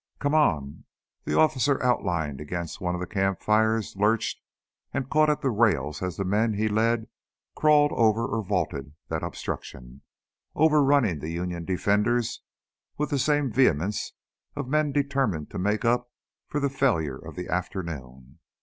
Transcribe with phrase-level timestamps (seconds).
[0.17, 0.85] "Come on!"
[1.25, 4.41] The officer outlined against one of the campfires, lurched
[4.91, 7.05] and caught at the rails as the men he led
[7.55, 10.01] crawled over or vaulted that obstruction,
[10.55, 12.41] overrunning the Union defenders
[12.97, 14.13] with the vehemence
[14.55, 16.09] of men determined to make up
[16.47, 18.39] for the failure of the afternoon.